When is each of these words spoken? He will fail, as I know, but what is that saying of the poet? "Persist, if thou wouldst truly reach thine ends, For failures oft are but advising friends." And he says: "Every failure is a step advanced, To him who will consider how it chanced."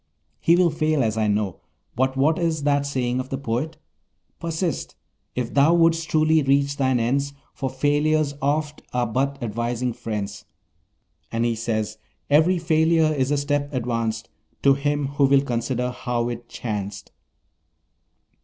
He 0.39 0.55
will 0.55 0.71
fail, 0.71 1.03
as 1.03 1.15
I 1.15 1.27
know, 1.27 1.59
but 1.95 2.17
what 2.17 2.39
is 2.39 2.63
that 2.63 2.87
saying 2.87 3.19
of 3.19 3.29
the 3.29 3.37
poet? 3.37 3.77
"Persist, 4.39 4.95
if 5.35 5.53
thou 5.53 5.75
wouldst 5.75 6.09
truly 6.09 6.41
reach 6.41 6.75
thine 6.77 6.99
ends, 6.99 7.33
For 7.53 7.69
failures 7.69 8.33
oft 8.41 8.81
are 8.95 9.05
but 9.05 9.37
advising 9.43 9.93
friends." 9.93 10.45
And 11.31 11.45
he 11.45 11.53
says: 11.53 11.99
"Every 12.31 12.57
failure 12.57 13.13
is 13.13 13.29
a 13.29 13.37
step 13.37 13.71
advanced, 13.71 14.27
To 14.63 14.73
him 14.73 15.05
who 15.05 15.25
will 15.25 15.41
consider 15.43 15.91
how 15.91 16.29
it 16.29 16.49
chanced." 16.49 17.11